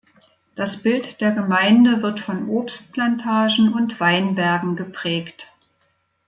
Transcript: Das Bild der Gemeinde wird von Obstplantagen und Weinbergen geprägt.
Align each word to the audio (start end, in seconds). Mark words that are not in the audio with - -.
Das 0.55 0.77
Bild 0.77 1.21
der 1.21 1.31
Gemeinde 1.31 2.01
wird 2.01 2.21
von 2.21 2.49
Obstplantagen 2.49 3.71
und 3.71 3.99
Weinbergen 3.99 4.75
geprägt. 4.75 5.53